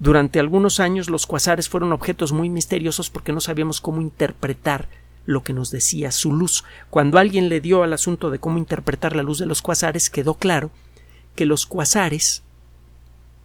[0.00, 4.88] Durante algunos años los cuasares fueron objetos muy misteriosos porque no sabíamos cómo interpretar
[5.26, 6.64] lo que nos decía su luz.
[6.88, 10.34] Cuando alguien le dio al asunto de cómo interpretar la luz de los cuasares, quedó
[10.34, 10.70] claro
[11.36, 12.42] que los cuasares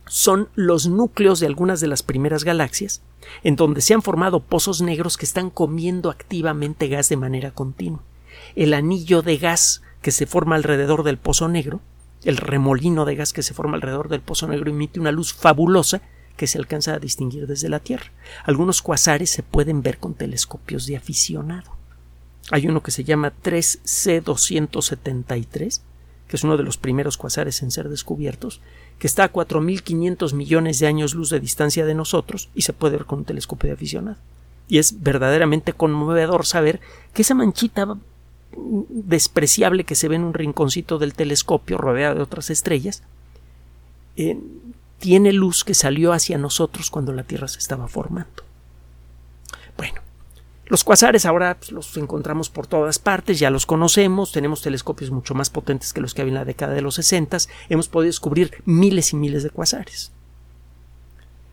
[0.08, 3.02] son los núcleos de algunas de las primeras galaxias,
[3.44, 8.02] en donde se han formado pozos negros que están comiendo activamente gas de manera continua.
[8.56, 11.82] El anillo de gas que se forma alrededor del pozo negro
[12.26, 16.02] el remolino de gas que se forma alrededor del pozo negro emite una luz fabulosa
[16.38, 18.12] que se alcanza a distinguir desde la Tierra.
[18.44, 21.72] Algunos cuasares se pueden ver con telescopios de aficionado.
[22.52, 25.82] Hay uno que se llama 3C273,
[26.28, 28.62] que es uno de los primeros cuasares en ser descubiertos,
[29.00, 32.98] que está a 4.500 millones de años luz de distancia de nosotros y se puede
[32.98, 34.18] ver con un telescopio de aficionado.
[34.68, 36.82] Y es verdaderamente conmovedor saber
[37.14, 37.98] que esa manchita
[38.90, 43.04] despreciable que se ve en un rinconcito del telescopio rodeada de otras estrellas
[44.16, 44.40] eh,
[45.06, 48.42] tiene luz que salió hacia nosotros cuando la Tierra se estaba formando.
[49.78, 50.02] Bueno,
[50.66, 55.36] los cuasares ahora pues, los encontramos por todas partes, ya los conocemos, tenemos telescopios mucho
[55.36, 57.38] más potentes que los que había en la década de los 60,
[57.70, 60.12] hemos podido descubrir miles y miles de cuasares.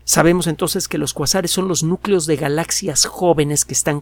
[0.03, 4.01] Sabemos entonces que los cuasares son los núcleos de galaxias jóvenes que, están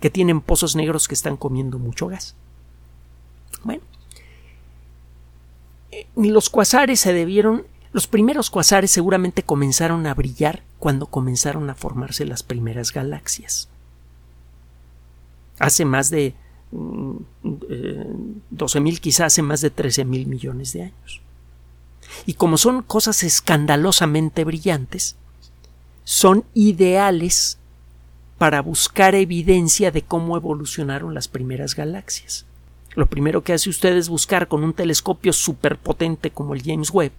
[0.00, 2.34] que tienen pozos negros que están comiendo mucho gas.
[3.62, 3.82] Bueno,
[5.90, 11.74] eh, los cuasares se debieron los primeros cuasares seguramente comenzaron a brillar cuando comenzaron a
[11.74, 13.68] formarse las primeras galaxias.
[15.58, 16.34] Hace más de
[16.72, 21.20] 12.000, mm, eh, quizás hace más de 13.000 millones de años.
[22.26, 25.16] Y como son cosas escandalosamente brillantes,
[26.04, 27.58] son ideales
[28.38, 32.44] para buscar evidencia de cómo evolucionaron las primeras galaxias.
[32.94, 37.12] Lo primero que hace usted es buscar con un telescopio superpotente como el James Webb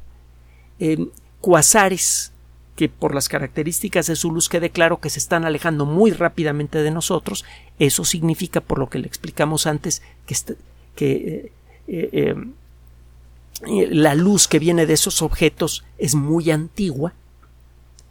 [1.42, 2.32] cuasares
[2.78, 6.84] que por las características de su luz quede claro que se están alejando muy rápidamente
[6.84, 7.44] de nosotros,
[7.80, 10.36] eso significa, por lo que le explicamos antes, que,
[10.96, 11.52] que eh,
[11.88, 12.36] eh,
[13.66, 17.14] eh, la luz que viene de esos objetos es muy antigua,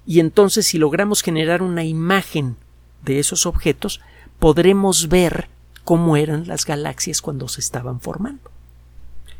[0.04, 2.56] y entonces si logramos generar una imagen
[3.04, 4.00] de esos objetos,
[4.40, 5.48] podremos ver
[5.84, 8.50] cómo eran las galaxias cuando se estaban formando.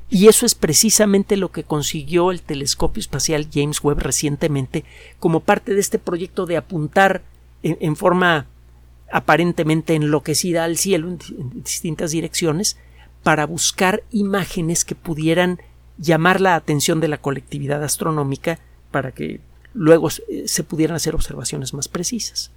[0.09, 4.85] Y eso es precisamente lo que consiguió el telescopio espacial James Webb recientemente
[5.19, 7.23] como parte de este proyecto de apuntar
[7.63, 8.47] en, forma
[9.11, 11.19] aparentemente enloquecida al cielo en,
[11.65, 12.77] distintas direcciones
[13.25, 15.61] para buscar imágenes que pudieran
[15.99, 18.61] llamar la atención de la colectividad astronómica
[18.93, 19.41] para que
[19.75, 22.53] luego se pudieran hacer observaciones más precisas.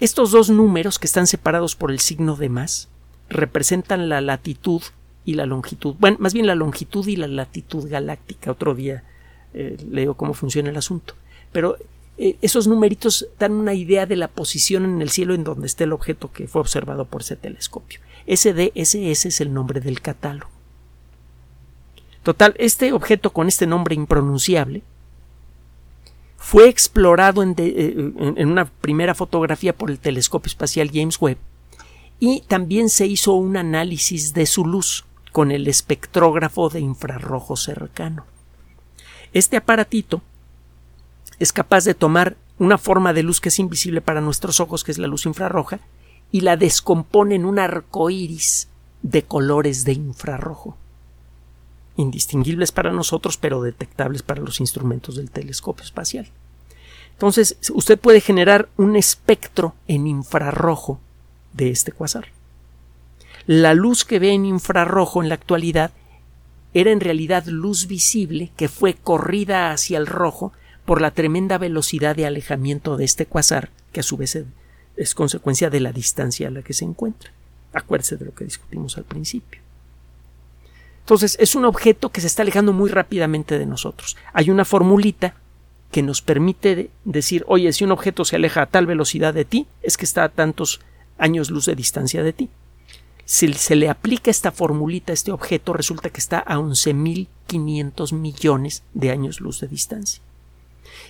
[0.00, 2.88] Estos dos números que están separados por el signo de más
[3.28, 4.80] representan la latitud
[5.24, 5.96] y la longitud.
[5.98, 8.52] Bueno, más bien la longitud y la latitud galáctica.
[8.52, 9.04] Otro día
[9.52, 11.14] eh, leo cómo funciona el asunto.
[11.52, 11.76] Pero
[12.18, 15.84] eh, esos numeritos dan una idea de la posición en el cielo en donde está
[15.84, 18.00] el objeto que fue observado por ese telescopio.
[18.26, 20.50] SDSS es el nombre del catálogo.
[22.22, 24.82] Total, este objeto con este nombre impronunciable
[26.36, 31.38] fue explorado en, eh, en, una primera fotografía por el telescopio espacial James Webb
[32.18, 38.24] y también se hizo un análisis de su luz con el espectrógrafo de infrarrojo cercano.
[39.32, 40.22] Este aparatito
[41.38, 44.92] es capaz de tomar una forma de luz que es invisible para nuestros ojos, que
[44.92, 45.80] es la luz infrarroja,
[46.32, 48.68] y la descompone en un arco iris
[49.02, 50.76] de colores de infrarrojo,
[51.96, 56.28] indistinguibles para nosotros, pero detectables para los instrumentos del telescopio espacial.
[57.12, 61.00] Entonces, usted puede generar un espectro en infrarrojo
[61.52, 62.28] de este cuasar.
[63.46, 65.92] La luz que ve en infrarrojo en la actualidad
[66.74, 70.52] era en realidad luz visible que fue corrida hacia el rojo
[70.86, 74.38] por la tremenda velocidad de alejamiento de este cuasar, que a su vez
[74.96, 77.32] es consecuencia de la distancia a la que se encuentra.
[77.72, 79.60] Acuérdese de lo que discutimos al principio.
[81.00, 84.16] Entonces, es un objeto que se está alejando muy rápidamente de nosotros.
[84.32, 85.34] Hay una formulita
[85.90, 89.66] que nos permite decir, oye, si un objeto se aleja a tal velocidad de ti,
[89.82, 90.80] es que está a tantos
[91.18, 92.48] años luz de distancia de ti.
[93.24, 98.82] Si se le aplica esta formulita a este objeto, resulta que está a 11.500 millones
[98.94, 100.22] de años luz de distancia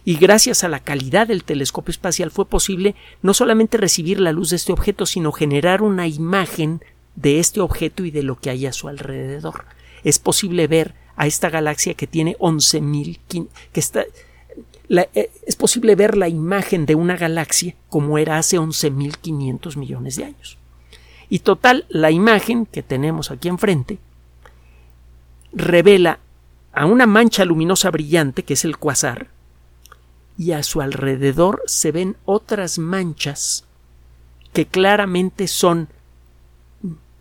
[0.06, 4.50] y gracias a la calidad del telescopio espacial fue posible no solamente recibir la luz
[4.50, 6.80] de este objeto, sino generar una imagen
[7.16, 9.64] de este objeto y de lo que hay a su alrededor.
[10.04, 14.04] Es posible ver a esta galaxia que tiene 11.000 que está
[14.88, 20.24] eh, es posible ver la imagen de una galaxia como era hace 11.500 millones de
[20.26, 20.56] años.
[21.28, 23.98] Y total, la imagen que tenemos aquí enfrente
[25.52, 26.20] revela
[26.72, 29.34] a una mancha luminosa brillante que es el cuasar,
[30.38, 33.64] y a su alrededor se ven otras manchas
[34.52, 35.88] que claramente son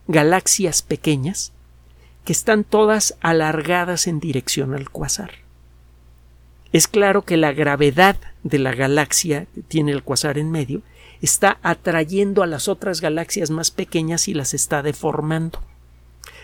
[0.07, 1.51] galaxias pequeñas
[2.23, 5.31] que están todas alargadas en dirección al cuasar.
[6.73, 10.81] Es claro que la gravedad de la galaxia que tiene el cuasar en medio
[11.21, 15.61] está atrayendo a las otras galaxias más pequeñas y las está deformando.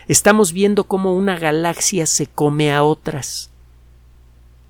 [0.08, 3.51] Estamos viendo cómo una galaxia se come a otras,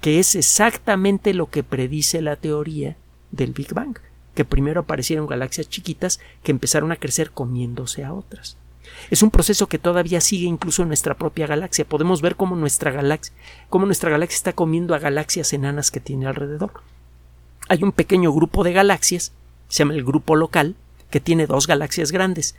[0.02, 2.96] que es exactamente lo que predice la teoría
[3.30, 3.96] del Big Bang,
[4.34, 8.56] que primero aparecieron galaxias chiquitas que empezaron a crecer comiéndose a otras.
[9.10, 11.84] Es un proceso que todavía sigue incluso en nuestra propia galaxia.
[11.84, 13.32] Podemos ver cómo nuestra galaxia,
[13.70, 16.72] cómo nuestra galaxia está comiendo a galaxias enanas que tiene alrededor.
[17.68, 19.32] Hay un pequeño grupo de galaxias,
[19.68, 20.74] se llama el grupo local,
[21.10, 22.56] que tiene dos galaxias grandes,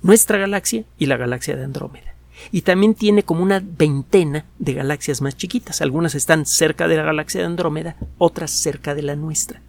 [0.00, 2.13] nuestra galaxia y la galaxia de Andrómeda.
[2.52, 5.80] Y también tiene como una veintena de galaxias más chiquitas.
[5.80, 9.60] Algunas están cerca de la galaxia de Andrómeda, otras cerca de la nuestra.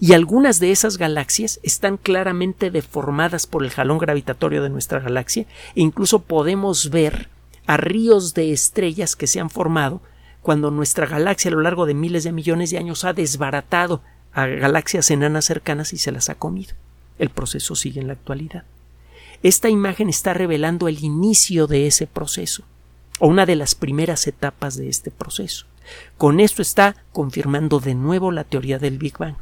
[0.00, 5.46] Y algunas de esas galaxias están claramente deformadas por el jalón gravitatorio de nuestra galaxia
[5.74, 7.28] e incluso podemos ver
[7.66, 10.00] a ríos de estrellas que se han formado
[10.42, 14.02] cuando nuestra galaxia a lo largo de miles de millones de años ha desbaratado
[14.32, 16.74] a galaxias enanas cercanas y se las ha comido.
[17.18, 18.64] El proceso sigue en la actualidad.
[19.44, 22.64] Esta imagen está revelando el inicio de ese proceso,
[23.18, 25.66] o una de las primeras etapas de este proceso.
[26.16, 29.36] Con esto está confirmando de nuevo la teoría del Big Bang.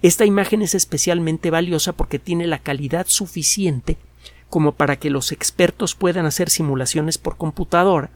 [0.00, 3.98] Esta imagen es especialmente valiosa porque tiene la calidad suficiente
[4.48, 8.08] como para que los expertos puedan hacer simulaciones por computadora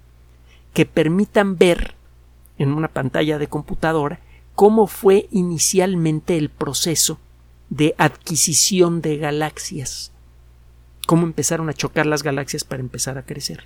[0.72, 1.96] que permitan ver
[2.56, 4.20] en una pantalla de computadora
[4.54, 7.18] cómo fue inicialmente el proceso
[7.68, 10.12] de adquisición de galaxias,
[11.10, 13.64] cómo empezaron a chocar las galaxias para empezar a crecer.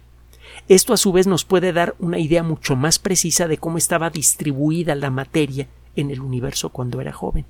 [0.67, 4.09] Esto a su vez nos puede dar una idea mucho más precisa de cómo estaba
[4.09, 7.45] distribuida la materia en el universo cuando era joven.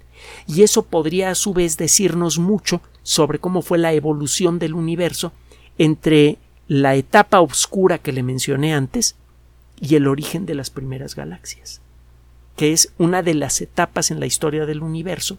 [0.49, 5.31] Y eso podría a su vez decirnos mucho sobre cómo fue la evolución del universo
[5.79, 9.15] entre la etapa oscura que le mencioné antes
[9.81, 11.81] y el origen de las primeras galaxias,
[12.57, 15.39] que es una de las etapas en la historia del universo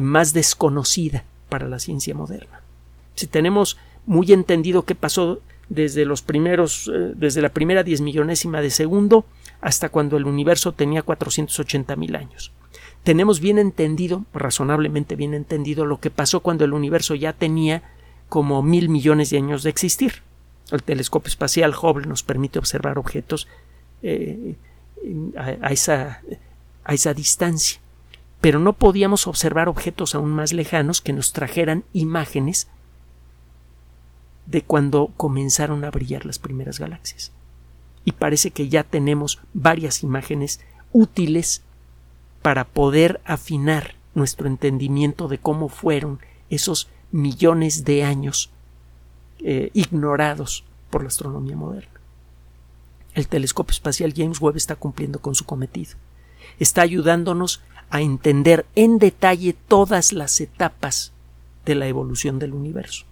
[0.00, 2.61] más desconocida para la ciencia moderna.
[3.14, 8.60] Si tenemos muy entendido qué pasó desde los primeros, eh, desde la primera diez millonésima
[8.60, 9.24] de segundo
[9.60, 12.52] hasta cuando el universo tenía 480 mil años.
[13.04, 17.82] Tenemos bien entendido, razonablemente bien entendido, lo que pasó cuando el universo ya tenía
[18.28, 20.22] como mil millones de años de existir.
[20.70, 23.48] El telescopio espacial Hubble nos permite observar objetos
[24.02, 24.56] eh,
[25.36, 26.22] a, esa,
[26.84, 27.80] a esa distancia.
[28.40, 32.68] Pero no podíamos observar objetos aún más lejanos que nos trajeran imágenes
[34.52, 37.32] de cuando comenzaron a brillar las primeras galaxias
[38.04, 40.60] y parece que ya tenemos varias imágenes
[40.92, 41.62] útiles
[42.42, 48.50] para poder afinar nuestro entendimiento de cómo fueron esos millones de años
[49.38, 51.88] eh, ignorados por la astronomía moderna.
[53.14, 55.92] El telescopio espacial James Webb está cumpliendo con su cometido.
[56.58, 61.12] Está ayudándonos a entender en detalle todas las etapas
[61.64, 63.06] de la evolución del universo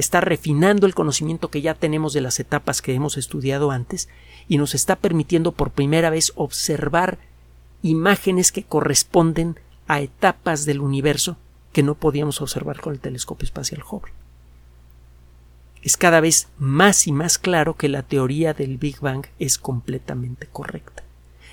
[0.00, 4.08] está refinando el conocimiento que ya tenemos de las etapas que hemos estudiado antes
[4.48, 7.18] y nos está permitiendo por primera vez observar
[7.82, 11.36] imágenes que corresponden a etapas del universo
[11.72, 14.12] que no podíamos observar con el telescopio espacial Hubble.
[15.82, 20.46] Es cada vez más y más claro que la teoría del Big Bang es completamente
[20.46, 21.04] correcta.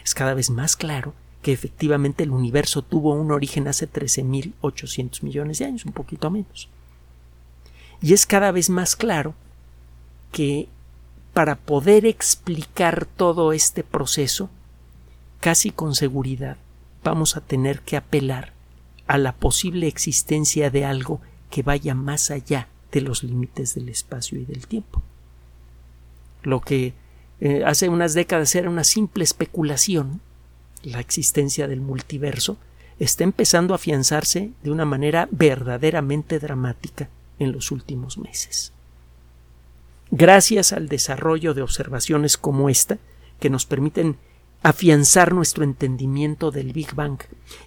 [0.03, 5.59] Es cada vez más claro que efectivamente el universo tuvo un origen hace 13.800 millones
[5.59, 6.69] de años, un poquito menos.
[8.01, 9.33] Y es cada vez más claro
[10.31, 10.67] que
[11.33, 14.49] para poder explicar todo este proceso,
[15.39, 16.57] casi con seguridad
[17.03, 18.53] vamos a tener que apelar
[19.07, 24.39] a la posible existencia de algo que vaya más allá de los límites del espacio
[24.39, 25.01] y del tiempo.
[26.43, 26.93] Lo que
[27.39, 30.21] eh, hace unas décadas era una simple especulación,
[30.83, 32.57] la existencia del multiverso,
[32.99, 37.09] está empezando a afianzarse de una manera verdaderamente dramática
[37.39, 38.71] en los últimos meses.
[40.11, 42.97] Gracias al desarrollo de observaciones como esta,
[43.39, 44.17] que nos permiten
[44.63, 47.19] afianzar nuestro entendimiento del Big Bang,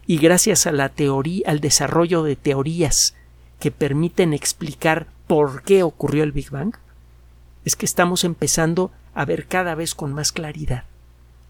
[0.06, 3.14] y gracias a la teoría, al desarrollo de teorías
[3.58, 6.74] que permiten explicar por qué ocurrió el Big Bang,
[7.64, 10.84] es que estamos empezando a ver cada vez con más claridad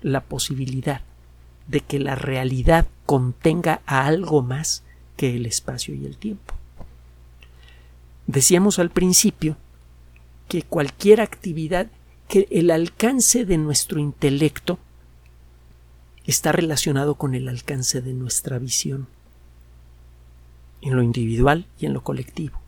[0.03, 1.03] la posibilidad
[1.68, 4.83] de que la realidad contenga a algo más
[5.16, 6.55] que el espacio y el tiempo.
[8.27, 9.57] Decíamos al principio
[10.49, 11.89] que cualquier actividad,
[12.29, 14.79] que el alcance de nuestro intelecto
[16.27, 19.09] está relacionado con el alcance de nuestra visión,
[20.81, 22.59] en lo individual y en lo colectivo.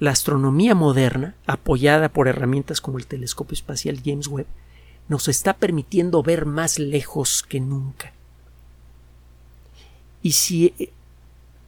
[0.00, 4.46] la astronomía moderna, apoyada por herramientas como el telescopio espacial James Webb,
[5.08, 8.12] nos está permitiendo ver más lejos que nunca.
[10.22, 10.92] Y si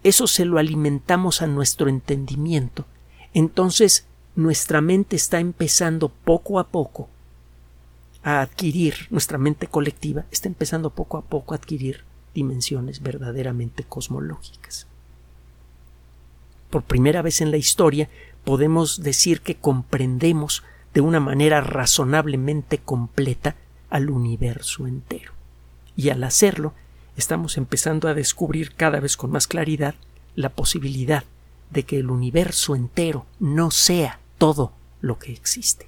[0.03, 2.86] eso se lo alimentamos a nuestro entendimiento,
[3.34, 7.09] entonces nuestra mente está empezando poco a poco
[8.22, 14.86] a adquirir, nuestra mente colectiva está empezando poco a poco a adquirir dimensiones verdaderamente cosmológicas.
[16.70, 18.09] Por primera vez en la historia
[18.44, 20.62] podemos decir que comprendemos
[20.94, 23.57] de una manera razonablemente completa
[23.90, 25.32] al universo entero.
[25.96, 26.72] Y al hacerlo,
[27.16, 29.94] estamos empezando a descubrir cada vez con más claridad
[30.34, 31.24] la posibilidad
[31.70, 35.86] de que el universo entero no sea todo lo que existe.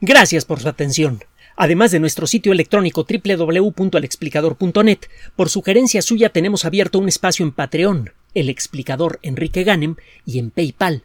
[0.00, 1.22] Gracias por su atención.
[1.54, 4.98] Además de nuestro sitio electrónico www.alexplicador.net,
[5.36, 10.50] por sugerencia suya tenemos abierto un espacio en Patreon, el explicador Enrique Ganem, y en
[10.50, 11.04] PayPal,